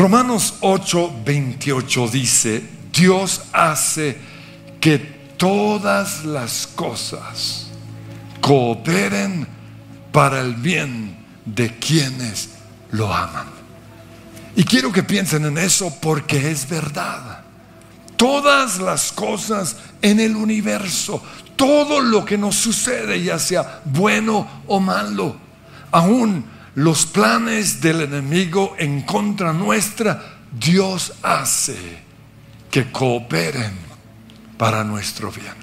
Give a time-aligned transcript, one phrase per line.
[0.00, 4.16] Romanos 8, 28 dice, Dios hace
[4.80, 4.98] que
[5.36, 7.66] todas las cosas
[8.40, 9.46] cooperen
[10.10, 12.48] para el bien de quienes
[12.92, 13.48] lo aman.
[14.56, 17.42] Y quiero que piensen en eso porque es verdad.
[18.16, 21.22] Todas las cosas en el universo,
[21.56, 25.36] todo lo que nos sucede, ya sea bueno o malo,
[25.90, 31.76] aún los planes del enemigo en contra nuestra, Dios hace
[32.70, 33.76] que cooperen
[34.56, 35.54] para nuestro bien.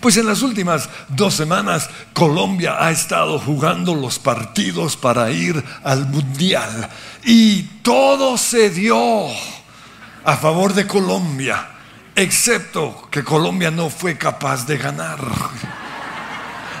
[0.00, 6.06] Pues en las últimas dos semanas Colombia ha estado jugando los partidos para ir al
[6.06, 6.88] Mundial
[7.24, 9.26] y todo se dio
[10.24, 11.66] a favor de Colombia,
[12.14, 15.18] excepto que Colombia no fue capaz de ganar.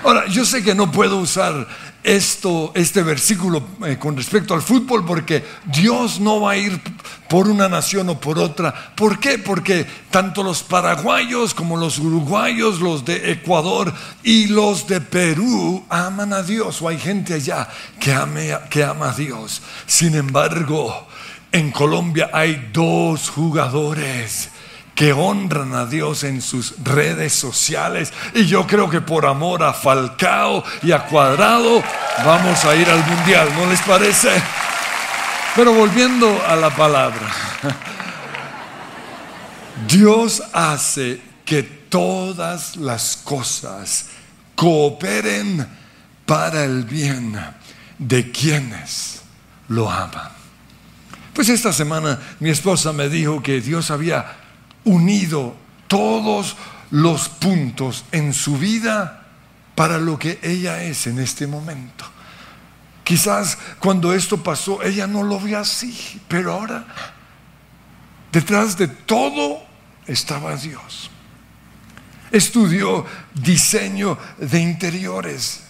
[0.04, 1.66] Ahora, yo sé que no puedo usar
[2.02, 6.80] esto, este versículo eh, con respecto al fútbol, porque Dios no va a ir
[7.28, 8.92] por una nación o por otra.
[8.94, 9.38] ¿Por qué?
[9.38, 13.92] Porque tanto los paraguayos como los uruguayos, los de Ecuador
[14.22, 17.68] y los de Perú aman a Dios, o hay gente allá
[18.00, 18.16] que,
[18.70, 19.62] que ama a Dios.
[19.86, 21.06] Sin embargo,
[21.52, 24.50] en Colombia hay dos jugadores
[24.98, 28.12] que honran a Dios en sus redes sociales.
[28.34, 31.84] Y yo creo que por amor a Falcao y a Cuadrado
[32.24, 34.28] vamos a ir al Mundial, ¿no les parece?
[35.54, 37.30] Pero volviendo a la palabra,
[39.88, 44.06] Dios hace que todas las cosas
[44.56, 45.64] cooperen
[46.26, 47.38] para el bien
[47.98, 49.22] de quienes
[49.68, 50.32] lo aman.
[51.34, 54.37] Pues esta semana mi esposa me dijo que Dios había
[54.88, 55.54] unido
[55.86, 56.56] todos
[56.90, 59.26] los puntos en su vida
[59.74, 62.04] para lo que ella es en este momento.
[63.04, 66.84] Quizás cuando esto pasó ella no lo vio así, pero ahora
[68.32, 69.62] detrás de todo
[70.06, 71.10] estaba Dios.
[72.30, 75.62] Estudió diseño de interiores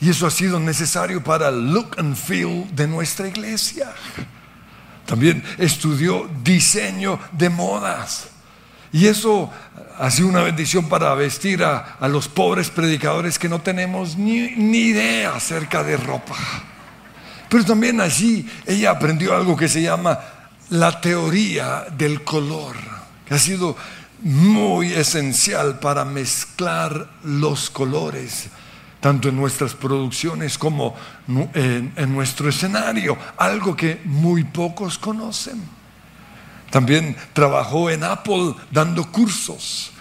[0.00, 3.92] y eso ha sido necesario para el look and feel de nuestra iglesia.
[5.06, 8.33] También estudió diseño de modas
[8.94, 9.50] y eso
[9.98, 14.78] ha sido una bendición para vestir a, los pobres predicadores que no tenemos ni, ni
[14.78, 16.36] idea acerca de ropa.
[17.48, 20.16] Pero también allí ella aprendió algo que se llama
[20.70, 22.76] la teoría del color,
[23.26, 23.76] que ha sido
[24.22, 28.46] muy esencial para mezclar los colores,
[29.00, 30.94] tanto en nuestras producciones como
[31.26, 35.73] en, en nuestro escenario, algo que muy pocos conocen.
[36.74, 39.92] También trabajó en Apple dando cursos.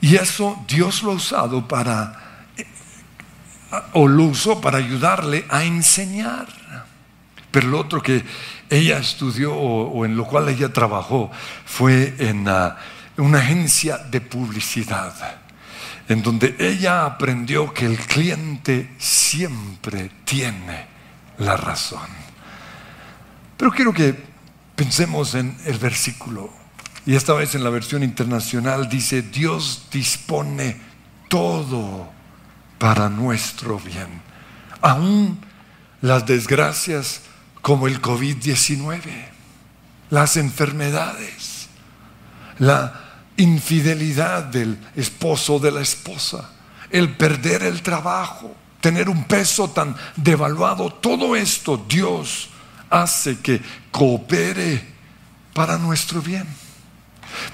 [0.00, 2.46] Y eso Dios lo ha usado para,
[3.94, 6.46] o lo usó para ayudarle a enseñar.
[7.50, 8.24] Pero lo otro que
[8.68, 11.32] ella estudió o, en lo cual ella trabajó
[11.64, 12.76] fue en ah,
[13.16, 15.12] una agencia de publicidad,
[16.08, 20.86] en donde ella aprendió que el cliente siempre tiene
[21.38, 22.08] la razón.
[23.56, 24.29] Pero quiero que
[24.80, 26.48] Pensemos en el versículo.
[27.04, 30.80] Y esta vez en la versión internacional dice, Dios dispone
[31.28, 32.08] todo
[32.78, 34.22] para nuestro bien.
[34.80, 35.38] Aún
[36.00, 37.20] las desgracias
[37.60, 39.02] como el COVID-19,
[40.08, 41.68] las enfermedades,
[42.58, 43.02] la
[43.36, 46.52] infidelidad del esposo o de la esposa,
[46.88, 52.48] el perder el trabajo, tener un peso tan devaluado, todo esto Dios
[52.90, 54.84] hace que coopere
[55.54, 56.46] para nuestro bien.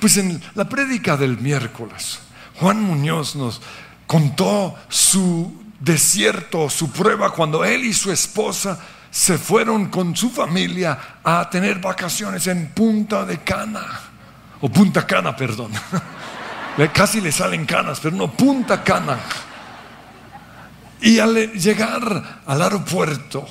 [0.00, 2.19] Pues en la prédica del miércoles,
[2.58, 3.60] Juan Muñoz nos
[4.06, 8.78] contó su desierto, su prueba, cuando él y su esposa
[9.10, 13.84] se fueron con su familia a tener vacaciones en Punta de Cana,
[14.60, 15.72] o Punta Cana, perdón.
[16.92, 19.18] Casi le salen canas, pero no, Punta Cana.
[21.00, 23.47] Y al llegar al aeropuerto,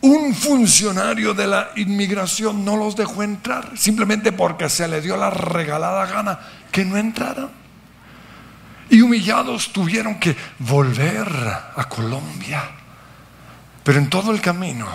[0.00, 5.30] un funcionario de la inmigración no los dejó entrar, simplemente porque se le dio la
[5.30, 6.38] regalada gana
[6.70, 7.50] que no entraran.
[8.90, 11.28] Y humillados tuvieron que volver
[11.76, 12.62] a Colombia.
[13.82, 14.86] Pero en todo el camino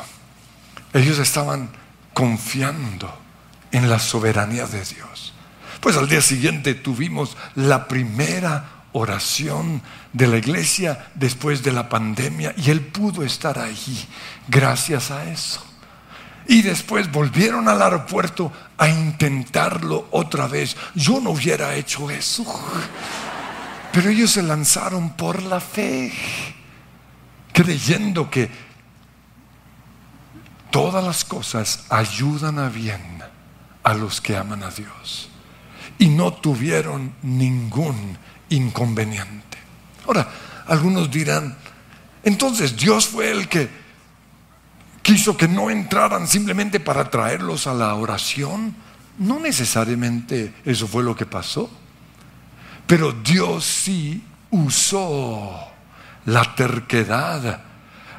[0.94, 1.70] ellos estaban
[2.14, 3.14] confiando
[3.72, 5.34] en la soberanía de Dios.
[5.82, 9.82] Pues al día siguiente tuvimos la primera oración
[10.14, 14.08] de la iglesia después de la pandemia y él pudo estar allí
[14.48, 15.64] gracias a eso.
[16.48, 20.76] Y después volvieron al aeropuerto a intentarlo otra vez.
[20.94, 22.44] Yo no hubiera hecho eso.
[23.94, 26.12] Pero ellos se lanzaron por la fe,
[27.54, 28.50] creyendo que
[30.72, 33.22] todas las cosas ayudan a bien
[33.84, 35.30] a los que aman a Dios.
[36.00, 38.18] Y no tuvieron ningún
[38.56, 39.58] inconveniente.
[40.06, 40.28] Ahora,
[40.68, 41.56] algunos dirán,
[42.24, 43.70] entonces Dios fue el que
[45.02, 48.76] quiso que no entraran simplemente para traerlos a la oración.
[49.20, 51.70] No necesariamente eso fue lo que pasó.
[52.88, 55.68] Pero Dios sí usó
[56.26, 57.62] la terquedad,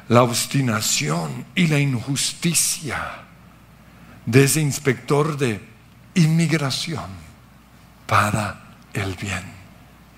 [0.07, 3.25] la obstinación y la injusticia
[4.25, 5.61] de ese inspector de
[6.15, 7.05] inmigración
[8.05, 9.54] para el bien.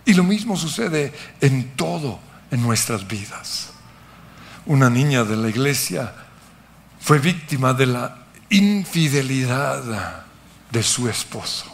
[0.08, 2.18] Y lo mismo sucede en todo
[2.50, 3.72] en nuestras vidas.
[4.66, 6.14] Una niña de la iglesia
[7.02, 8.18] fue víctima de la
[8.50, 10.24] infidelidad
[10.72, 11.66] de su esposo.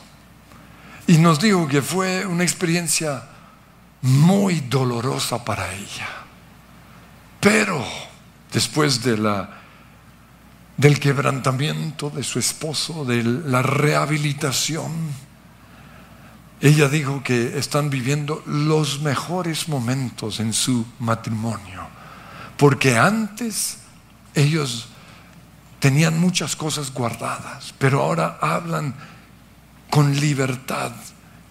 [1.06, 3.24] Y nos dijo que fue una experiencia
[4.02, 6.10] muy dolorosa para ella.
[7.40, 7.86] Pero
[8.52, 9.60] después de la
[10.76, 14.92] del quebrantamiento de su esposo, de la rehabilitación,
[16.64, 21.86] ella dijo que están viviendo los mejores momentos en su matrimonio,
[22.56, 23.80] porque antes
[24.34, 24.88] ellos
[25.80, 28.96] tenían muchas cosas guardadas, pero ahora hablan
[29.90, 30.94] con libertad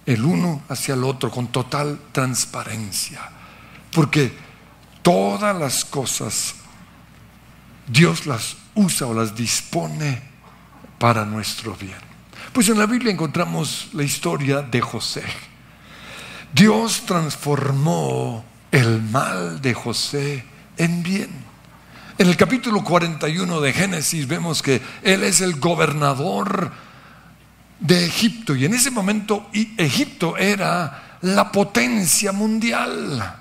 [0.06, 3.20] el uno hacia el otro, con total transparencia,
[3.92, 4.34] porque
[5.02, 6.54] todas las cosas
[7.86, 10.22] Dios las usa o las dispone
[10.98, 12.11] para nuestro bien.
[12.52, 15.22] Pues en la Biblia encontramos la historia de José.
[16.52, 20.44] Dios transformó el mal de José
[20.76, 21.30] en bien.
[22.18, 26.70] En el capítulo 41 de Génesis vemos que él es el gobernador
[27.80, 33.34] de Egipto y en ese momento Egipto era la potencia mundial,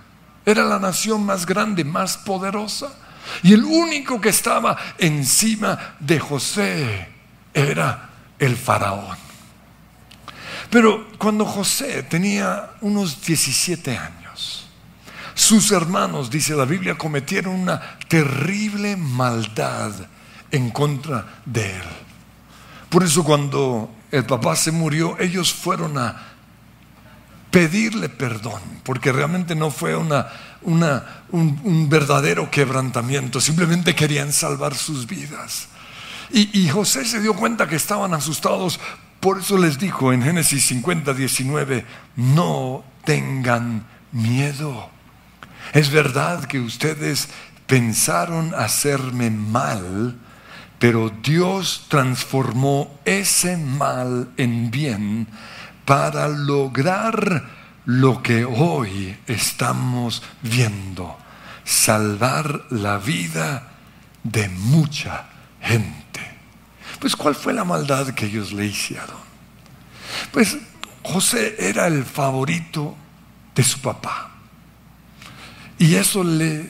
[0.46, 2.94] era la nación más grande, más poderosa.
[3.44, 7.10] Y el único que estaba encima de José
[7.54, 8.11] era
[8.42, 9.18] el faraón.
[10.70, 14.68] Pero cuando José tenía unos 17 años,
[15.34, 19.94] sus hermanos, dice la Biblia, cometieron una terrible maldad
[20.52, 21.88] en contra de él.
[22.90, 26.28] Por eso cuando el papá se murió, ellos fueron a
[27.50, 30.28] pedirle perdón, porque realmente no fue una
[30.64, 35.68] un, verdadero quebrantamiento, simplemente querían salvar sus vidas.
[36.34, 38.80] Y, José se dio cuenta que estaban asustados,
[39.20, 41.86] por eso les dijo en Génesis 50, 19,
[42.16, 44.90] no tengan miedo.
[45.74, 47.30] Es verdad que ustedes
[47.68, 50.18] pensaron hacerme mal,
[50.80, 55.28] pero Dios transformó ese mal en bien
[55.86, 57.44] para lograr
[57.86, 61.18] lo que hoy estamos viendo,
[61.64, 63.68] salvar la vida
[64.24, 65.26] de mucha
[65.62, 66.01] gente.
[67.02, 69.18] Pues ¿cuál fue la maldad que ellos le hicieron?
[70.32, 70.58] Pues
[71.04, 72.96] José era el favorito
[73.54, 74.32] de su papá.
[75.78, 76.66] Y eso les,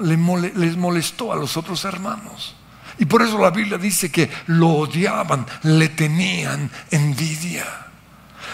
[0.00, 2.56] les molestó a los otros hermanos.
[2.98, 7.86] Y por eso la Biblia dice que lo odiaban, le tenían envidia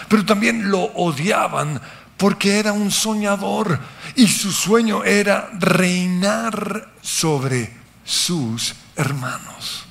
[0.07, 1.81] pero también lo odiaban
[2.17, 3.79] porque era un soñador
[4.15, 7.73] y su sueño era reinar sobre
[8.03, 9.85] sus hermanos.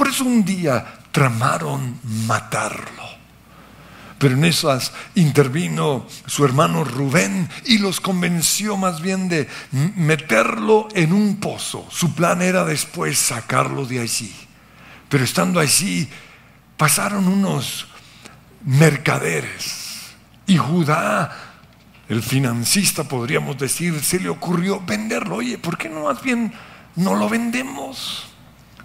[0.00, 0.82] Por eso un día
[1.12, 3.04] tramaron matarlo.
[4.16, 9.46] Pero en esas intervino su hermano Rubén y los convenció más bien de
[9.96, 11.86] meterlo en un pozo.
[11.90, 14.34] Su plan era después sacarlo de allí.
[15.10, 16.08] Pero estando allí,
[16.78, 17.86] pasaron unos
[18.64, 20.14] mercaderes.
[20.46, 21.30] Y Judá,
[22.08, 25.36] el financista, podríamos decir, se le ocurrió venderlo.
[25.36, 26.54] Oye, ¿por qué no más bien
[26.96, 28.29] no lo vendemos?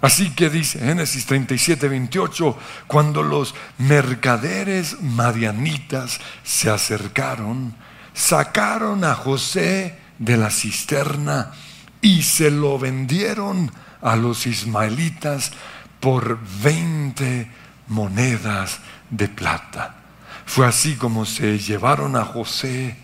[0.00, 7.74] Así que dice Génesis 37, 28, cuando los mercaderes madianitas se acercaron,
[8.12, 11.52] sacaron a José de la cisterna
[12.00, 13.70] y se lo vendieron
[14.02, 15.52] a los ismaelitas
[16.00, 17.50] por 20
[17.88, 19.96] monedas de plata.
[20.44, 22.96] Fue así como se llevaron a José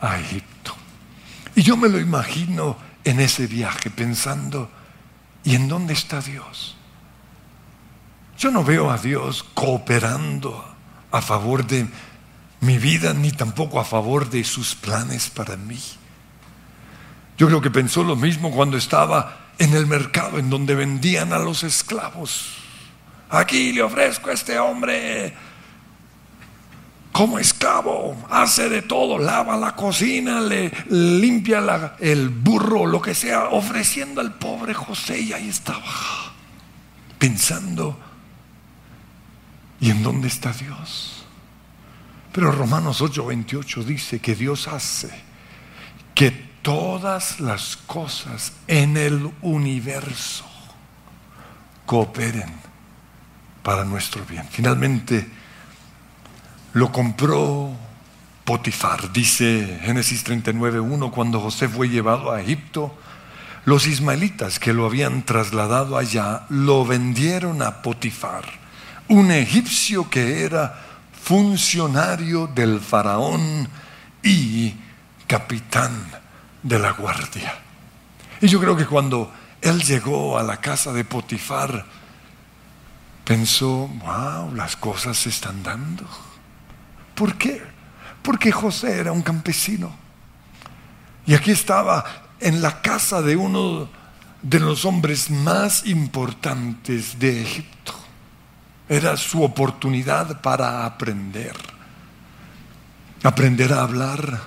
[0.00, 0.74] a Egipto.
[1.54, 4.70] Y yo me lo imagino en ese viaje pensando,
[5.48, 6.76] ¿y en dónde está Dios?
[8.36, 10.62] Yo no veo a Dios cooperando
[11.10, 11.88] a favor de
[12.60, 15.80] mi vida ni tampoco a favor de sus planes para mí.
[17.38, 21.38] Yo creo que pensó lo mismo cuando estaba en el mercado en donde vendían a
[21.38, 22.58] los esclavos.
[23.30, 25.34] Aquí le ofrezco a este hombre
[27.18, 33.48] como esclavo, hace de todo, lava la cocina, le limpia el burro, lo que sea,
[33.48, 35.82] ofreciendo al pobre José y ahí estaba.
[37.18, 37.98] pensando,
[39.80, 41.24] ¿y en dónde está Dios?
[42.30, 45.10] Pero Romanos 8:28 dice que Dios hace
[46.14, 46.30] que
[46.62, 50.44] todas las cosas en el universo
[51.84, 52.52] cooperen
[53.64, 54.46] para nuestro bien.
[54.48, 55.37] Finalmente
[56.78, 57.72] lo compró
[58.44, 62.96] Potifar, dice Génesis 39.1, cuando José fue llevado a Egipto,
[63.64, 68.44] los ismaelitas que lo habían trasladado allá lo vendieron a Potifar,
[69.08, 70.80] un egipcio que era
[71.20, 73.68] funcionario del faraón
[74.22, 74.72] y
[75.26, 75.92] capitán
[76.62, 77.54] de la guardia.
[78.40, 81.84] Y yo creo que cuando él llegó a la casa de Potifar,
[83.24, 86.27] pensó, wow, las cosas se están dando.
[87.18, 87.60] ¿Por qué?
[88.22, 89.92] Porque José era un campesino.
[91.26, 92.04] Y aquí estaba
[92.38, 93.88] en la casa de uno
[94.40, 97.92] de los hombres más importantes de Egipto.
[98.88, 101.56] Era su oportunidad para aprender.
[103.24, 104.40] Aprender a hablar,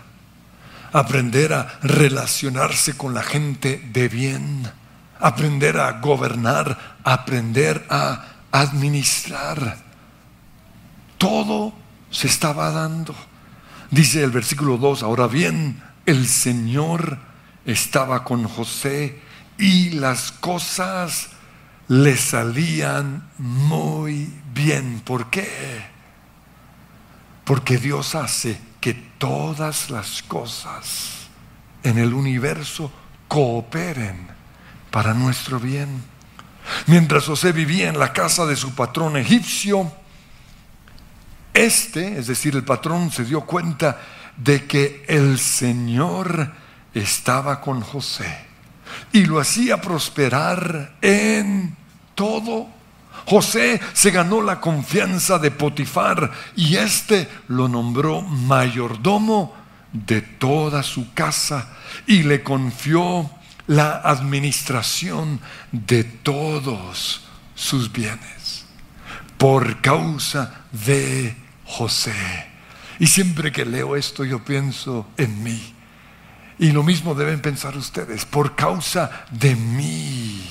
[0.94, 4.72] aprender a relacionarse con la gente de bien,
[5.20, 9.78] aprender a gobernar, aprender a administrar.
[11.18, 11.81] Todo
[12.12, 13.16] se estaba dando.
[13.90, 17.18] Dice el versículo 2, ahora bien, el Señor
[17.66, 19.20] estaba con José
[19.58, 21.30] y las cosas
[21.88, 25.02] le salían muy bien.
[25.04, 25.84] ¿Por qué?
[27.44, 31.28] Porque Dios hace que todas las cosas
[31.84, 32.92] en el universo
[33.28, 34.28] cooperen
[34.90, 36.04] para nuestro bien.
[36.88, 39.92] Mientras José vivía en la casa de su patrón egipcio,
[41.54, 44.00] este, es decir, el patrón se dio cuenta
[44.38, 46.52] de que el Señor
[46.94, 48.46] estaba con José
[49.12, 51.76] y lo hacía prosperar en
[52.16, 52.68] todo.
[53.26, 59.54] José se ganó la confianza de Potifar y éste lo nombró mayordomo
[59.92, 61.68] de toda su casa
[62.08, 63.30] y le confió
[63.68, 65.40] la administración
[65.72, 67.22] de todos
[67.54, 68.61] sus bienes
[69.42, 72.14] por causa de José.
[73.00, 75.74] Y siempre que leo esto yo pienso en mí.
[76.60, 80.48] Y lo mismo deben pensar ustedes, por causa de mí.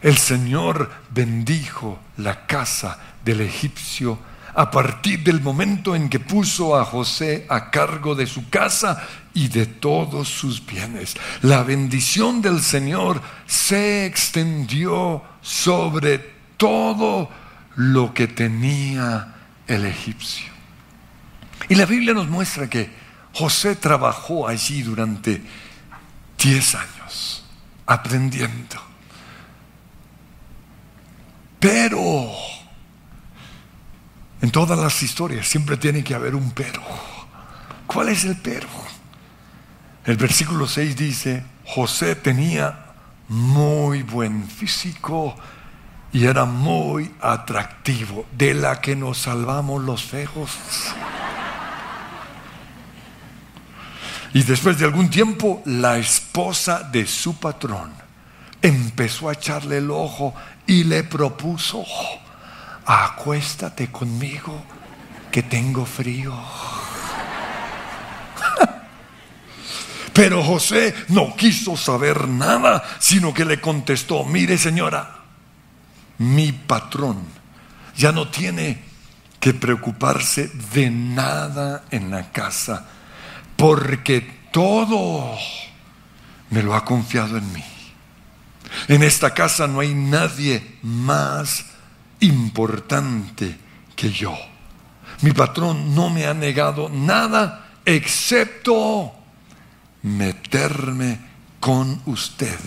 [0.00, 4.16] El Señor bendijo la casa del egipcio
[4.54, 9.48] a partir del momento en que puso a José a cargo de su casa y
[9.48, 11.16] de todos sus bienes.
[11.42, 16.33] La bendición del Señor se extendió sobre
[16.64, 17.28] todo
[17.76, 19.34] lo que tenía
[19.66, 20.50] el egipcio.
[21.68, 22.90] Y la Biblia nos muestra que
[23.34, 25.42] José trabajó allí durante
[26.42, 27.44] 10 años,
[27.84, 28.76] aprendiendo.
[31.60, 32.30] Pero
[34.40, 36.80] en todas las historias siempre tiene que haber un pero.
[37.86, 38.68] ¿Cuál es el pero?
[40.06, 42.86] El versículo 6 dice, José tenía
[43.28, 45.36] muy buen físico
[46.14, 50.52] y era muy atractivo, de la que nos salvamos los fejos.
[54.32, 57.92] Y después de algún tiempo, la esposa de su patrón
[58.62, 60.32] empezó a echarle el ojo
[60.68, 61.84] y le propuso,
[62.86, 64.62] acuéstate conmigo,
[65.32, 66.32] que tengo frío.
[70.12, 75.13] Pero José no quiso saber nada, sino que le contestó, mire señora,
[76.18, 77.18] mi patrón
[77.96, 78.82] ya no tiene
[79.40, 82.86] que preocuparse de nada en la casa,
[83.56, 85.36] porque todo
[86.50, 87.64] me lo ha confiado en mí.
[88.88, 91.66] En esta casa no hay nadie más
[92.20, 93.56] importante
[93.94, 94.34] que yo.
[95.20, 99.12] Mi patrón no me ha negado nada excepto
[100.02, 101.18] meterme
[101.60, 102.58] con usted,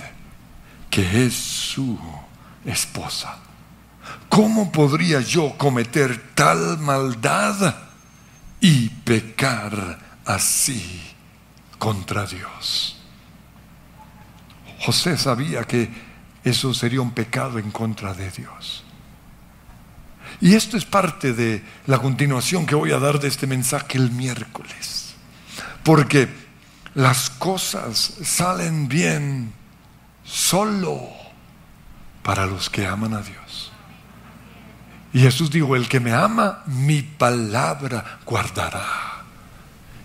[0.90, 2.00] que es su
[2.72, 3.38] esposa.
[4.30, 7.76] ¿Cómo podría yo cometer tal maldad
[8.60, 11.02] y pecar así
[11.78, 12.98] contra Dios?
[14.80, 15.90] José sabía que
[16.44, 18.84] eso sería un pecado en contra de Dios.
[20.40, 24.12] Y esto es parte de la continuación que voy a dar de este mensaje el
[24.12, 25.16] miércoles.
[25.84, 26.30] Porque
[26.94, 29.54] las cosas salen bien
[30.24, 31.27] solo
[32.28, 33.72] para los que aman a Dios.
[35.14, 39.24] Y Jesús dijo, el que me ama, mi palabra guardará.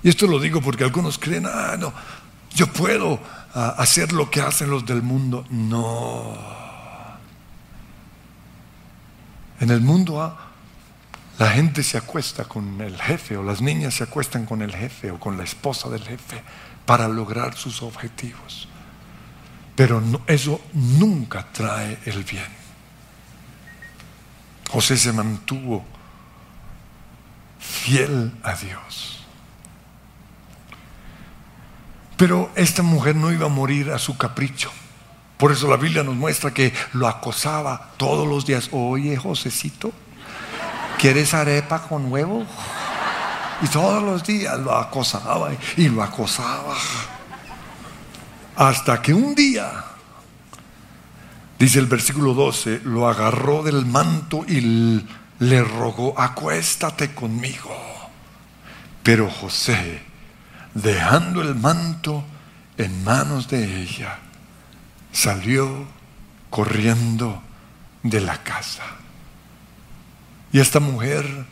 [0.04, 1.92] Y esto lo digo porque algunos creen, ah, no,
[2.54, 3.18] yo puedo
[3.56, 5.44] ah, hacer lo que hacen los del mundo.
[5.50, 6.38] No.
[9.58, 10.52] En el mundo ah,
[11.40, 15.10] la gente se acuesta con el jefe o las niñas se acuestan con el jefe
[15.10, 16.40] o con la esposa del jefe
[16.86, 18.68] para lograr sus objetivos.
[19.74, 22.62] Pero eso nunca trae el bien.
[24.70, 25.84] José se mantuvo
[27.58, 29.24] fiel a Dios.
[32.16, 34.70] Pero esta mujer no iba a morir a su capricho.
[35.36, 38.68] Por eso la Biblia nos muestra que lo acosaba todos los días.
[38.70, 39.92] Oye, Josecito,
[40.98, 42.46] ¿quieres arepa con huevo?
[43.60, 46.76] Y todos los días lo acosaba y lo acosaba.
[48.56, 49.84] Hasta que un día,
[51.58, 55.04] dice el versículo 12, lo agarró del manto y
[55.38, 57.74] le rogó, acuéstate conmigo.
[59.02, 60.02] Pero José,
[60.74, 62.24] dejando el manto
[62.76, 64.18] en manos de ella,
[65.12, 65.86] salió
[66.50, 67.42] corriendo
[68.02, 68.84] de la casa.
[70.52, 71.46] Y esta mujer,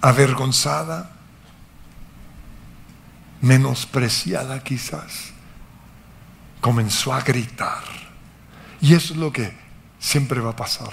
[0.00, 1.12] avergonzada,
[3.40, 5.32] menospreciada quizás,
[6.60, 7.84] comenzó a gritar.
[8.80, 9.52] Y eso es lo que
[9.98, 10.92] siempre va a pasar.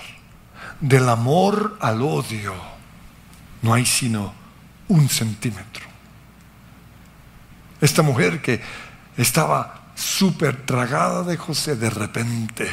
[0.80, 2.54] Del amor al odio
[3.62, 4.34] no hay sino
[4.88, 5.86] un centímetro.
[7.82, 8.62] Esta mujer que
[9.18, 12.70] estaba súper tragada de José, de repente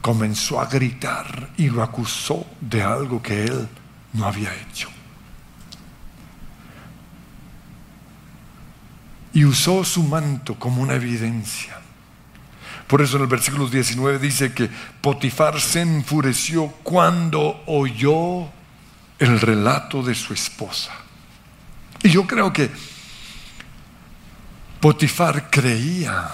[0.00, 3.68] comenzó a gritar y lo acusó de algo que él
[4.12, 4.88] no había hecho.
[9.32, 11.78] Y usó su manto como una evidencia.
[12.86, 14.68] Por eso en el versículo 19 dice que
[15.00, 18.50] Potifar se enfureció cuando oyó
[19.18, 20.92] el relato de su esposa.
[22.02, 22.70] Y yo creo que
[24.80, 26.30] Potifar creía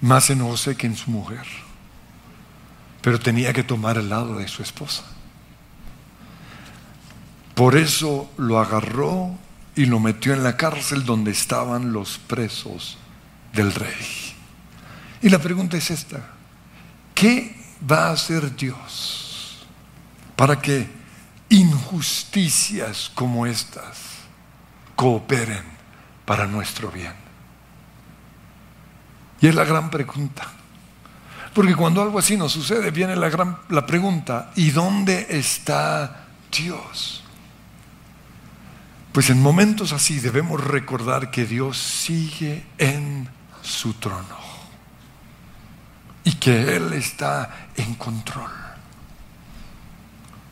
[0.00, 1.46] más en José que en su mujer,
[3.00, 5.04] pero tenía que tomar el lado de su esposa.
[7.54, 9.38] Por eso lo agarró
[9.78, 12.98] y lo metió en la cárcel donde estaban los presos
[13.52, 14.34] del rey.
[15.22, 16.30] Y la pregunta es esta,
[17.14, 17.56] ¿qué
[17.88, 19.64] va a hacer Dios
[20.34, 20.90] para que
[21.50, 23.98] injusticias como estas
[24.96, 25.62] cooperen
[26.24, 27.14] para nuestro bien?
[29.40, 30.42] Y es la gran pregunta.
[31.54, 37.22] Porque cuando algo así nos sucede, viene la, gran, la pregunta, ¿y dónde está Dios?
[39.12, 43.28] Pues en momentos así debemos recordar que Dios sigue en
[43.62, 44.36] su trono
[46.24, 48.50] y que Él está en control.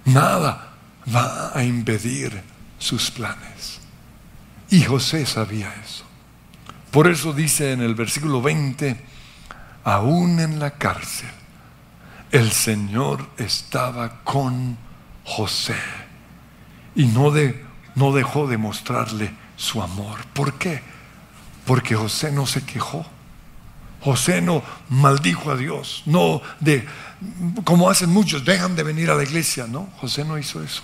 [0.06, 0.72] Nada
[1.14, 2.42] va a impedir
[2.78, 3.80] sus planes.
[4.70, 6.04] Y José sabía eso.
[6.90, 8.96] Por eso dice en el versículo 20,
[9.84, 11.30] aún en la cárcel,
[12.30, 14.78] el Señor estaba con
[15.24, 15.76] José
[16.94, 17.65] y no, de,
[17.96, 20.24] no dejó de mostrarle su amor.
[20.32, 20.82] ¿Por qué?
[21.64, 23.04] Porque José no se quejó.
[24.00, 26.86] José no maldijo a Dios, no de
[27.64, 30.82] como hacen muchos, dejan de venir a la iglesia, no, José no hizo eso.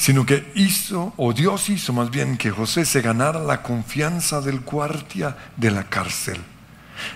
[0.00, 4.60] sino que hizo, o Dios hizo más bien, que José se ganara la confianza del
[4.60, 6.40] guardia de la cárcel,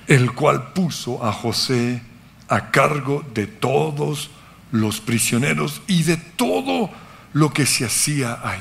[0.07, 2.03] el cual puso a José
[2.46, 4.29] a cargo de todos
[4.75, 6.91] los prisioneros y de todo
[7.33, 8.61] lo que se hacía ahí.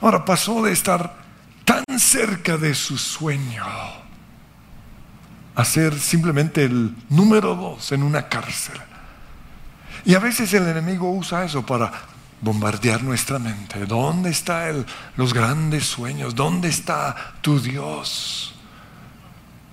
[0.00, 1.16] Ahora pasó de estar
[1.66, 3.62] tan cerca de su sueño
[5.54, 8.80] a ser simplemente el número dos en una cárcel.
[10.06, 11.92] Y a veces el enemigo usa eso para
[12.40, 13.84] bombardear nuestra mente.
[13.84, 14.86] ¿Dónde están
[15.16, 16.34] los grandes sueños?
[16.34, 18.54] ¿Dónde está tu Dios?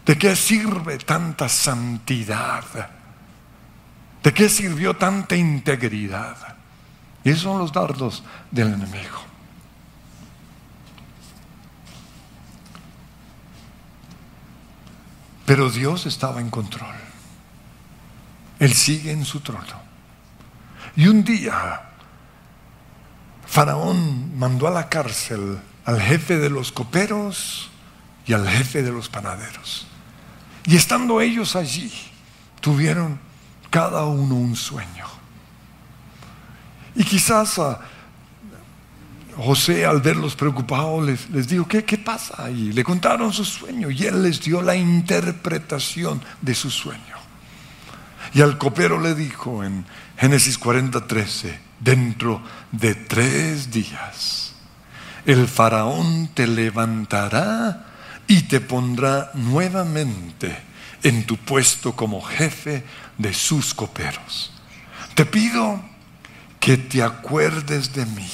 [0.06, 2.97] ¿De qué sirve tanta santidad?
[4.28, 6.36] ¿De qué sirvió tanta integridad?
[7.24, 9.22] Y esos son los dardos del enemigo.
[15.46, 16.94] Pero Dios estaba en control.
[18.60, 19.82] Él sigue en su trono.
[20.98, 21.84] Y un día,
[23.46, 27.70] Faraón mandó a la cárcel al jefe de los coperos
[28.26, 29.88] y al jefe de los panaderos.
[30.66, 31.94] Y estando ellos allí,
[32.60, 33.26] tuvieron
[33.70, 35.06] cada uno un sueño.
[36.96, 37.60] Y quizás
[39.36, 42.50] José, al verlos preocupados, les, les dijo, ¿qué, ¿qué pasa?
[42.50, 47.18] Y le contaron su sueño y él les dio la interpretación de su sueño.
[48.34, 49.86] Y al copero le dijo en
[50.18, 54.48] Génesis 40, 13, dentro de tres días
[55.28, 57.86] el faraón te levantará
[58.28, 60.58] y te pondrá nuevamente
[61.04, 62.84] en tu puesto como jefe
[63.18, 64.52] de sus coperos.
[65.16, 65.82] Te pido
[66.60, 68.30] que te acuerdes de mí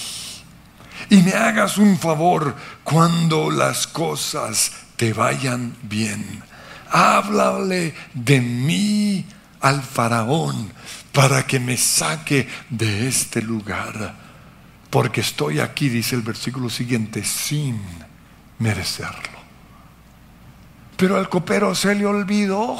[1.09, 6.43] y me hagas un favor cuando las cosas te vayan bien.
[6.91, 9.25] Háblale de mí
[9.61, 10.71] al faraón
[11.11, 14.15] para que me saque de este lugar.
[14.89, 17.81] Porque estoy aquí, dice el versículo siguiente, sin
[18.59, 19.32] merecerlo.
[20.97, 22.77] Pero al copero se le olvidó.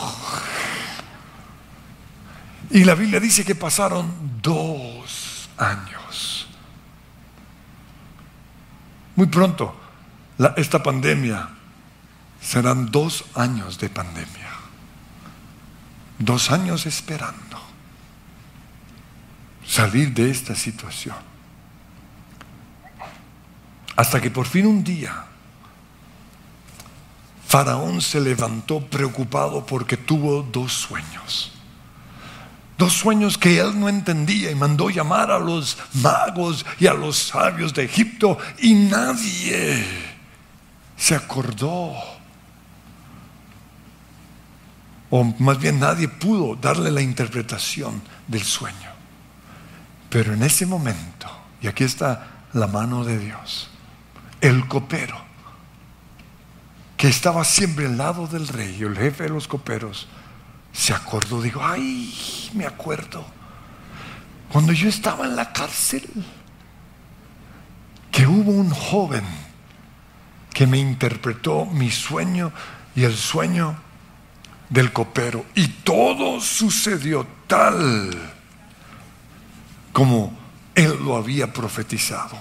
[2.69, 6.47] Y la Biblia dice que pasaron dos años.
[9.15, 9.75] Muy pronto,
[10.57, 11.49] esta pandemia
[12.41, 14.49] serán dos años de pandemia.
[16.17, 17.61] Dos años esperando
[19.65, 21.15] salir de esta situación.
[23.95, 25.25] Hasta que por fin un día
[27.53, 31.51] Faraón se levantó preocupado porque tuvo dos sueños.
[32.79, 37.15] Dos sueños que él no entendía y mandó llamar a los magos y a los
[37.15, 39.85] sabios de Egipto y nadie
[40.97, 41.93] se acordó.
[45.11, 48.89] O más bien nadie pudo darle la interpretación del sueño.
[50.09, 51.29] Pero en ese momento,
[51.61, 53.69] y aquí está la mano de Dios,
[54.41, 55.32] el copero
[57.03, 60.07] que estaba siempre al lado del rey, el jefe de los coperos,
[60.71, 63.25] se acordó, dijo, ay, me acuerdo,
[64.49, 66.09] cuando yo estaba en la cárcel,
[68.09, 69.25] que hubo un joven
[70.53, 72.53] que me interpretó mi sueño
[72.95, 73.75] y el sueño
[74.69, 78.11] del copero, y todo sucedió tal
[79.91, 80.33] como
[80.73, 82.37] él lo había profetizado.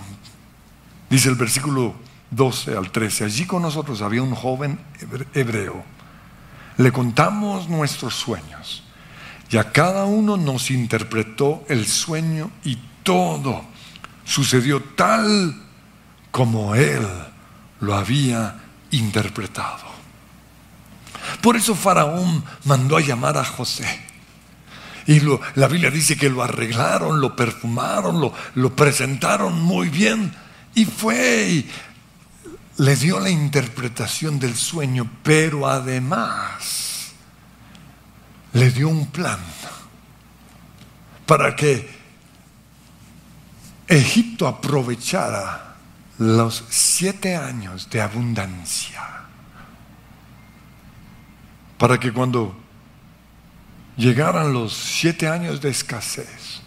[1.11, 1.96] Dice el versículo
[2.33, 3.25] 12 al 13.
[3.25, 4.81] Allí con nosotros había un joven
[5.35, 5.85] hebreo.
[6.79, 8.83] Le contamos nuestros sueños
[9.51, 13.62] y a cada uno nos interpretó el sueño y todo
[14.25, 15.55] sucedió tal
[16.31, 17.07] como él
[17.81, 19.92] lo había interpretado.
[21.42, 24.01] Por eso Faraón mandó a llamar a José.
[25.07, 25.21] Y
[25.57, 30.33] la Biblia dice que lo arreglaron, lo perfumaron, lo, lo presentaron muy bien.
[30.75, 31.66] Y fue
[32.79, 37.13] le dio la interpretación del sueño, pero además
[38.53, 39.41] le dio un plan
[41.27, 41.89] para que
[43.89, 45.75] Egipto aprovechara
[46.19, 49.03] los siete años de abundancia,
[51.79, 52.57] para que cuando
[53.97, 56.61] llegaran los siete años de escasez,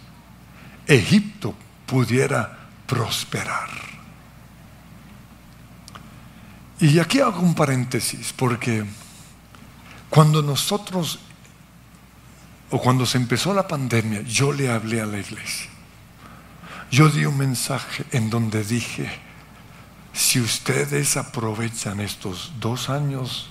[0.86, 1.54] Egipto
[1.86, 3.95] pudiera prosperar.
[6.78, 8.84] Y aquí hago un paréntesis, porque
[10.10, 11.18] cuando nosotros,
[12.70, 15.70] o cuando se empezó la pandemia, yo le hablé a la iglesia.
[16.90, 19.10] Yo di un mensaje en donde dije,
[20.12, 23.50] si ustedes aprovechan estos dos años,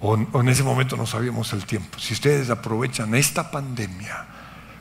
[0.00, 4.26] o, en ese momento no sabíamos el tiempo, si ustedes aprovechan esta pandemia,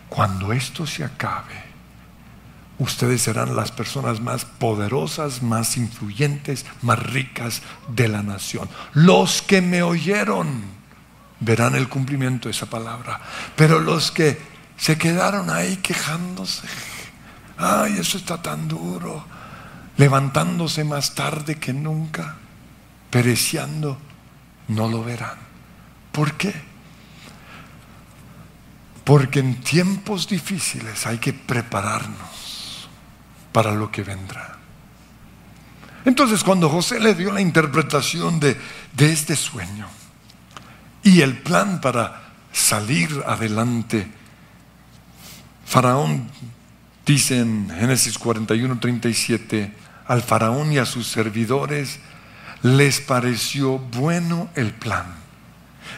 [0.10, 1.71] cuando esto se acabe,
[2.82, 8.68] ustedes serán las personas más poderosas, más influyentes, más ricas de la nación.
[8.94, 10.64] Los que me oyeron
[11.40, 13.22] verán el cumplimiento de esa palabra,
[13.56, 14.42] pero los que
[14.78, 16.68] se quedaron ahí quejándose,
[17.58, 19.26] ay, eso está tan duro,
[19.98, 22.38] levantándose más tarde que nunca,
[23.12, 24.00] pereciendo,
[24.70, 25.38] no lo verán.
[26.12, 26.54] ¿Por qué?
[29.04, 32.41] Porque en tiempos difíciles hay que prepararnos
[33.52, 34.58] para lo que vendrá.
[36.06, 38.58] Entonces cuando José le dio la interpretación de,
[38.98, 39.88] este sueño
[41.04, 44.08] y el plan para salir adelante,
[45.66, 46.30] Faraón
[47.06, 49.74] dice en Génesis 41, 37,
[50.08, 52.00] al faraón y a sus servidores
[52.64, 55.06] les pareció bueno el plan.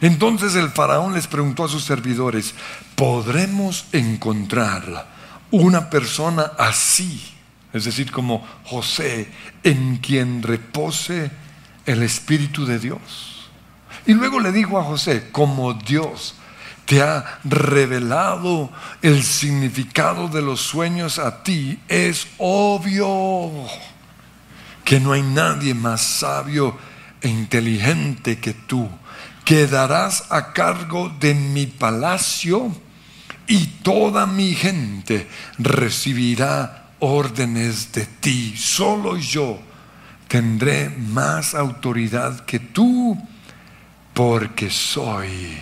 [0.02, 2.54] Entonces el faraón les preguntó a sus servidores,
[2.96, 5.08] ¿podremos encontrar
[5.50, 7.33] una persona así
[7.74, 9.30] es decir, como José,
[9.64, 11.32] en quien repose
[11.86, 13.50] el Espíritu de Dios.
[14.06, 16.36] Y luego le dijo a José, como Dios
[16.86, 23.52] te ha revelado el significado de los sueños a ti, es obvio
[24.84, 26.78] que no hay nadie más sabio
[27.22, 28.88] e inteligente que tú.
[29.46, 32.72] Quedarás a cargo de mi palacio
[33.48, 38.56] y toda mi gente recibirá órdenes de ti.
[38.56, 39.60] Solo yo
[40.30, 43.18] tendré más autoridad que tú,
[44.14, 45.58] porque soy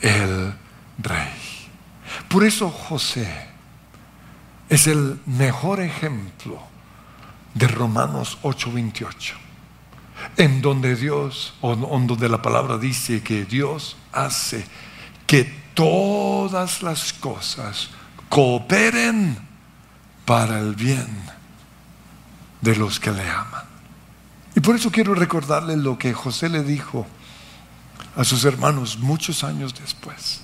[0.00, 0.54] el
[0.98, 1.32] rey.
[2.28, 3.28] Por eso José
[4.68, 6.62] es el mejor ejemplo
[7.54, 9.34] de Romanos 8:28,
[10.36, 14.64] en donde Dios, o donde la palabra dice que Dios hace
[15.26, 15.44] que
[15.74, 17.90] todas las cosas
[18.28, 19.51] cooperen
[20.24, 21.08] para el bien
[22.60, 23.64] de los que le aman.
[24.54, 27.06] Y por eso quiero recordarle lo que José le dijo
[28.16, 30.42] a sus hermanos muchos años después.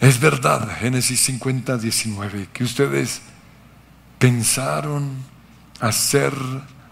[0.00, 3.22] Es verdad, Génesis 50, 19, que ustedes
[4.18, 5.16] pensaron
[5.80, 6.34] hacer,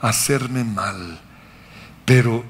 [0.00, 1.20] hacerme mal,
[2.04, 2.44] pero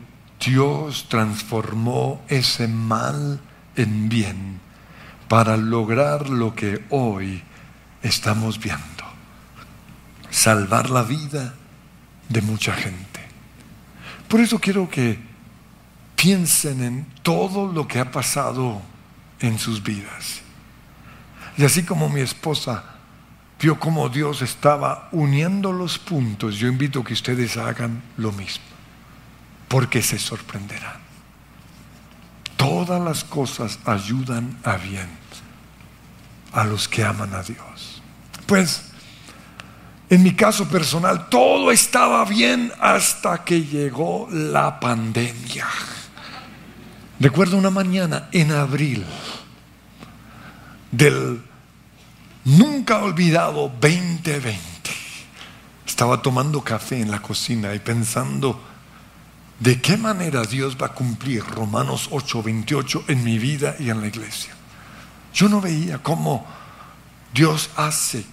[0.44, 3.40] Dios transformó ese mal
[3.76, 4.60] en bien
[5.28, 7.42] para lograr lo que hoy
[8.02, 9.04] estamos viendo,
[10.30, 11.54] salvar la vida
[12.28, 13.20] de mucha gente.
[14.28, 15.18] Por eso quiero que
[16.16, 18.80] piensen en todo lo que ha pasado
[19.40, 20.40] en sus vidas.
[21.56, 22.84] Y así como mi esposa
[23.60, 28.64] vio cómo Dios estaba uniendo los puntos, yo invito que ustedes hagan lo mismo,
[29.68, 31.02] porque se sorprenderán.
[32.56, 35.08] Todas las cosas ayudan a bien
[36.52, 37.91] a los que aman a Dios.
[38.46, 38.82] Pues,
[40.10, 45.66] en mi caso personal, todo estaba bien hasta que llegó la pandemia.
[47.18, 49.04] Recuerdo una mañana en abril
[50.90, 51.40] del
[52.44, 54.60] nunca olvidado 2020.
[55.86, 58.60] Estaba tomando café en la cocina y pensando
[59.60, 64.08] de qué manera Dios va a cumplir Romanos 8:28 en mi vida y en la
[64.08, 64.52] iglesia.
[65.32, 66.44] Yo no veía cómo
[67.32, 68.24] Dios hace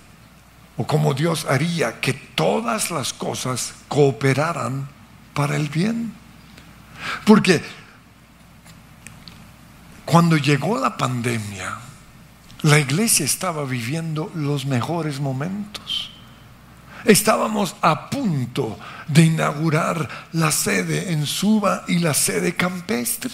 [0.77, 4.87] o cómo Dios haría que todas las cosas cooperaran
[5.33, 6.13] para el bien.
[7.25, 7.61] Porque
[10.05, 11.77] cuando llegó la pandemia,
[12.61, 16.11] la iglesia estaba viviendo los mejores momentos.
[17.05, 23.31] Estábamos a punto de inaugurar la sede en Suba y la sede campestre.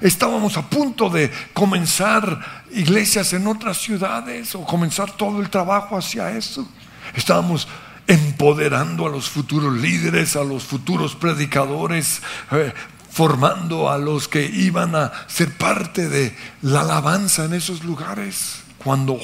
[0.00, 6.30] Estábamos a punto de comenzar iglesias en otras ciudades o comenzar todo el trabajo hacia
[6.30, 6.68] eso.
[7.14, 7.68] Estábamos
[8.06, 12.72] empoderando a los futuros líderes, a los futuros predicadores, eh,
[13.10, 18.62] formando a los que iban a ser parte de la alabanza en esos lugares.
[18.78, 19.18] Cuando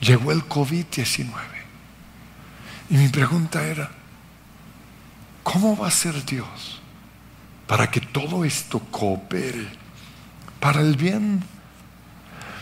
[0.00, 1.26] llegó el COVID-19.
[2.90, 3.90] Y mi pregunta era,
[5.42, 6.82] ¿cómo va a ser Dios
[7.66, 9.83] para que todo esto coopere
[10.64, 11.44] para el bien?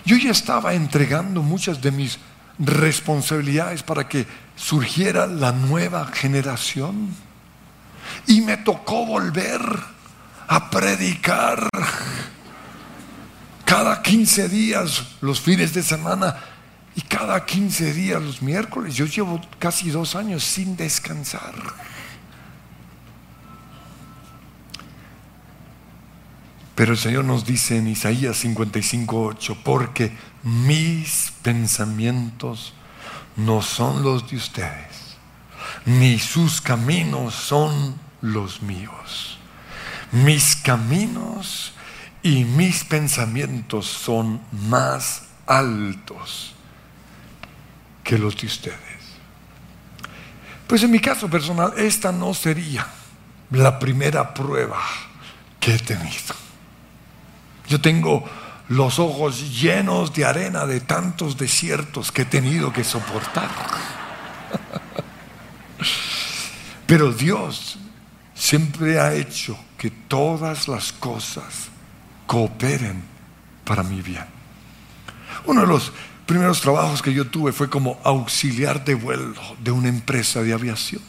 [0.05, 2.19] Yo ya estaba entregando muchas de mis
[2.59, 7.15] responsabilidades para que surgiera la nueva generación
[8.27, 9.61] y me tocó volver
[10.49, 11.69] a predicar
[13.65, 16.35] cada 15 días los fines de semana
[16.97, 18.97] y cada 15 días los miércoles.
[18.97, 21.55] Yo llevo casi dos años sin descansar.
[26.83, 30.11] Pero el Señor nos dice en Isaías 55:8, porque
[30.43, 32.75] mis pensamientos
[33.37, 35.15] no son los de ustedes
[35.85, 39.39] ni sus caminos son los míos.
[40.11, 41.73] Mis caminos
[42.21, 46.53] y mis pensamientos son más altos
[48.03, 48.77] que los de ustedes.
[50.67, 52.89] Pues en mi caso personal, esta no sería
[53.53, 54.83] la primera prueba
[55.61, 56.42] que he tenido.
[57.73, 58.23] Yo tengo
[58.69, 63.49] los ojos llenos de arena de tantos desiertos que he tenido que soportar.
[66.87, 67.79] Pero Dios
[68.35, 71.71] siempre ha hecho que todas las cosas
[72.27, 73.03] cooperen
[73.65, 74.27] para mi bien.
[75.47, 75.95] Uno de los
[76.27, 81.01] primeros trabajos que yo tuve fue como auxiliar de vuelo de una empresa de aviación.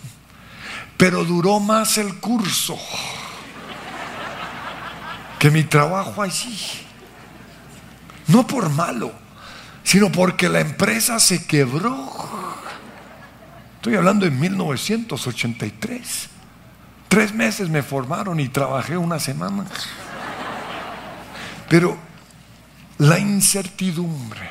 [0.96, 2.80] Pero duró más el curso
[5.44, 6.58] que mi trabajo allí.
[8.28, 9.12] No por malo,
[9.84, 12.10] sino porque la empresa se quebró.
[13.76, 16.30] Estoy hablando en 1983.
[17.10, 19.66] Tres meses me formaron y trabajé una semana.
[21.68, 21.98] Pero
[23.00, 24.50] la incertidumbre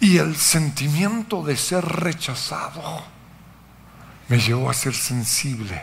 [0.00, 3.04] y el sentimiento de ser rechazado
[4.26, 5.80] me llevó a ser sensible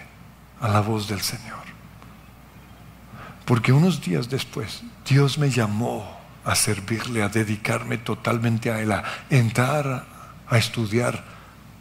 [0.60, 1.69] a la voz del Señor.
[3.50, 6.08] Porque unos días después Dios me llamó
[6.46, 10.06] a servirle, a dedicarme totalmente a Él, a entrar
[10.48, 11.26] a estudiar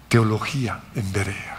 [0.09, 1.59] teología en Berea.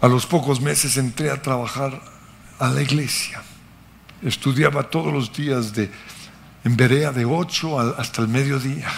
[0.00, 2.02] A los pocos meses entré a trabajar
[2.58, 3.40] a la iglesia.
[4.20, 5.88] Estudiaba todos los días de,
[6.64, 8.88] en Berea de 8 hasta el mediodía.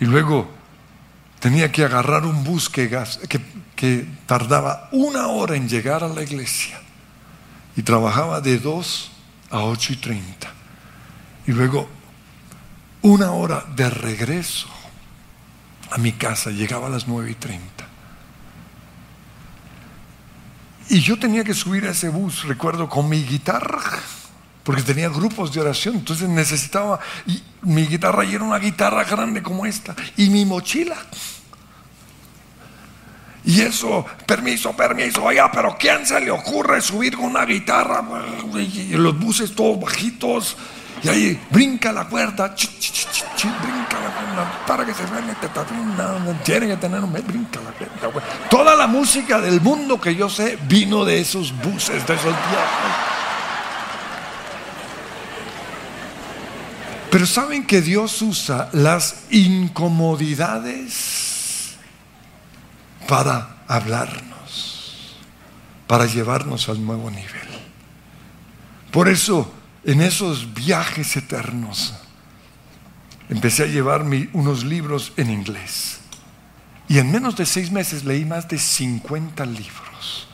[0.00, 0.50] Y luego
[1.38, 2.88] tenía que agarrar un bus que,
[3.28, 3.40] que,
[4.26, 6.80] tardaba una hora en llegar a la iglesia.
[7.76, 9.10] Y trabajaba de 2
[9.50, 10.52] a 8 y 30.
[11.46, 11.88] Y luego
[13.02, 14.68] una hora de regreso
[15.90, 16.50] a mi casa.
[16.50, 17.86] Llegaba a las 9 y 30.
[20.88, 23.80] Y yo tenía que subir a ese bus, recuerdo, con mi guitarra,
[24.62, 29.42] porque tenía grupos de oración, entonces necesitaba, y mi guitarra y era una guitarra grande
[29.42, 30.96] como esta, y mi mochila.
[33.46, 38.04] Y eso, permiso, permiso, oiga, pero ¿quién se le ocurre subir con una guitarra?
[38.56, 40.56] Y los buses todos bajitos,
[41.00, 45.22] y ahí brinca la cuerda, brinca la cuerda, para que se vea,
[46.42, 47.70] tiene que tener un brinca la
[48.10, 48.28] cuerda.
[48.50, 52.96] Toda la música del mundo que yo sé vino de esos buses, de esos viajes.
[57.12, 61.35] Pero saben que Dios usa las incomodidades
[63.06, 65.16] para hablarnos,
[65.86, 67.48] para llevarnos al nuevo nivel.
[68.90, 69.52] Por eso,
[69.84, 71.94] en esos viajes eternos,
[73.28, 76.00] empecé a llevar unos libros en inglés.
[76.88, 80.28] Y en menos de seis meses leí más de 50 libros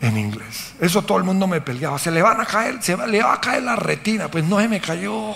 [0.00, 0.74] en inglés.
[0.80, 1.98] Eso todo el mundo me peleaba.
[1.98, 4.28] Se le van a caer, se le va a caer la retina.
[4.28, 5.32] Pues no se me cayó.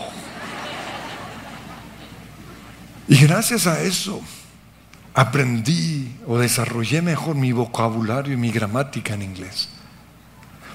[3.07, 4.21] Y gracias a eso,
[5.15, 9.69] aprendí o desarrollé mejor mi vocabulario y mi gramática en inglés.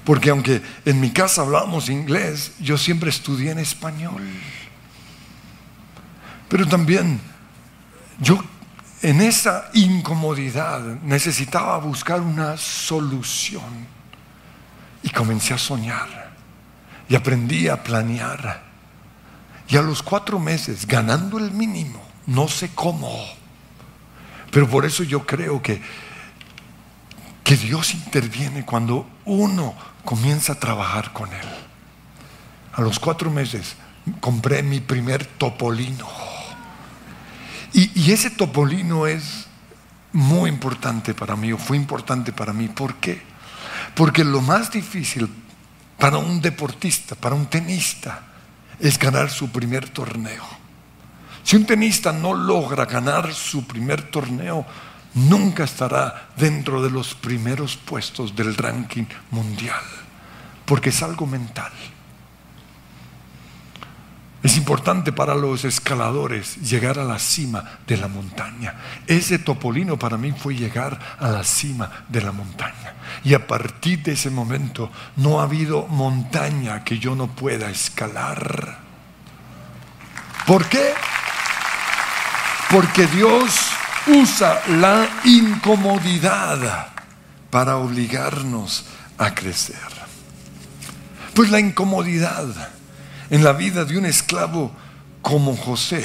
[0.04, 4.22] Porque aunque en mi casa hablábamos inglés, yo siempre estudié en español.
[6.48, 7.20] Pero también
[8.18, 8.42] yo
[9.02, 14.00] en esa incomodidad necesitaba buscar una solución.
[15.02, 16.30] Y comencé a soñar.
[17.08, 18.62] Y aprendí a planear.
[19.68, 23.39] Y a los cuatro meses, ganando el mínimo, no sé cómo,
[24.50, 25.80] pero por eso yo creo que,
[27.44, 31.48] que Dios interviene cuando uno comienza a trabajar con Él.
[32.72, 33.76] A los cuatro meses
[34.20, 36.08] compré mi primer topolino.
[37.72, 39.46] Y, y ese topolino es
[40.12, 42.68] muy importante para mí, o fue importante para mí.
[42.68, 43.22] ¿Por qué?
[43.94, 45.28] Porque lo más difícil
[45.98, 48.22] para un deportista, para un tenista,
[48.80, 50.59] es ganar su primer torneo.
[51.50, 54.64] Si un tenista no logra ganar su primer torneo,
[55.14, 59.82] nunca estará dentro de los primeros puestos del ranking mundial,
[60.64, 61.72] porque es algo mental.
[64.44, 68.76] Es importante para los escaladores llegar a la cima de la montaña.
[69.08, 72.94] Ese topolino para mí fue llegar a la cima de la montaña.
[73.24, 78.78] Y a partir de ese momento no ha habido montaña que yo no pueda escalar.
[80.46, 80.94] ¿Por qué?
[82.70, 83.52] Porque Dios
[84.06, 86.88] usa la incomodidad
[87.50, 88.86] para obligarnos
[89.18, 89.76] a crecer.
[91.34, 92.46] Pues la incomodidad
[93.28, 94.72] en la vida de un esclavo
[95.22, 96.04] como José,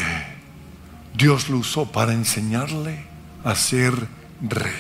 [1.14, 3.06] Dios lo usó para enseñarle
[3.44, 3.94] a ser
[4.42, 4.74] rey.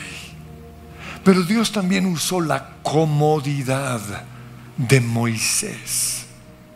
[1.23, 4.01] Pero Dios también usó la comodidad
[4.77, 6.25] de Moisés,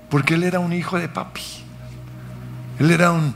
[0.09, 1.41] porque él era un hijo de papi.
[2.79, 3.35] Él era un,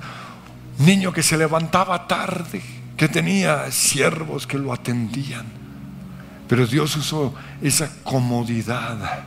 [0.85, 2.61] niño que se levantaba tarde,
[2.97, 5.45] que tenía siervos que lo atendían.
[6.47, 9.23] Pero Dios usó esa comodidad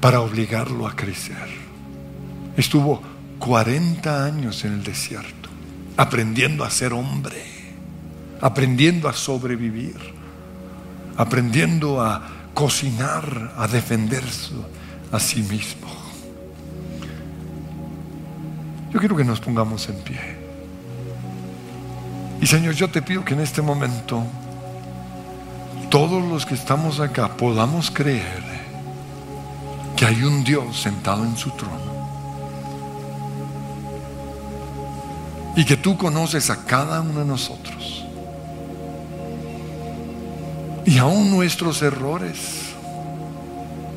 [0.00, 1.48] para obligarlo a crecer.
[2.56, 3.02] Estuvo
[3.38, 5.48] 40 años en el desierto,
[5.96, 7.42] aprendiendo a ser hombre,
[8.40, 9.96] aprendiendo a sobrevivir,
[11.16, 12.22] aprendiendo a
[12.54, 14.52] cocinar, a defenderse
[15.10, 16.01] a sí mismo.
[18.92, 20.20] Yo quiero que nos pongamos en pie.
[22.42, 24.22] Y Señor, yo te pido que en este momento
[25.88, 28.42] todos los que estamos acá podamos creer
[29.96, 31.92] que hay un Dios sentado en su trono.
[35.56, 38.04] Y que tú conoces a cada uno de nosotros.
[40.84, 42.74] Y aún nuestros errores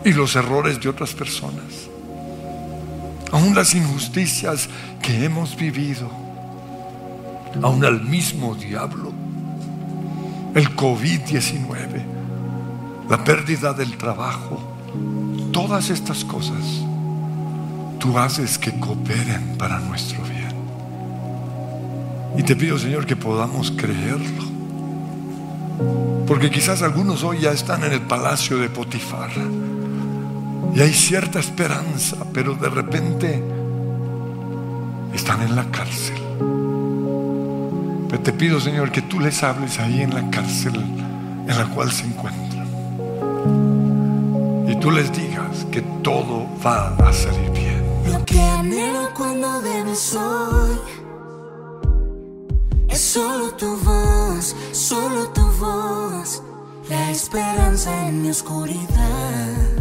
[0.06, 1.90] y los errores de otras personas
[3.32, 4.70] aún las injusticias
[5.02, 6.10] que hemos vivido,
[7.62, 9.14] aún al mismo diablo,
[10.54, 12.04] el COVID-19,
[13.10, 14.62] la pérdida del trabajo,
[15.52, 16.64] todas estas cosas,
[18.00, 20.54] tú haces que cooperen para nuestro bien.
[22.38, 24.44] Y te pido, Señor, que podamos creerlo.
[26.28, 29.30] Porque quizás algunos hoy ya están en el palacio de Potifar.
[30.74, 33.42] Y hay cierta esperanza, pero de repente
[35.14, 36.18] están en la cárcel.
[38.10, 41.92] Pero te pido, Señor, que tú les hables ahí en la cárcel en la cual
[41.92, 42.68] se encuentran.
[44.68, 47.84] Y tú les digas que todo va a salir bien.
[48.12, 50.78] Lo que anhelo cuando debes hoy
[52.90, 56.42] es solo tu voz, solo tu voz,
[56.90, 59.75] la esperanza en mi oscuridad.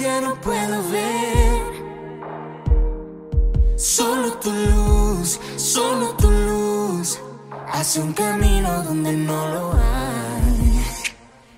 [0.00, 1.62] Ya no puedo ver,
[3.76, 7.18] solo tu luz, solo tu luz,
[7.72, 10.84] hace un camino donde no lo hay.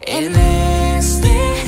[0.01, 1.68] En este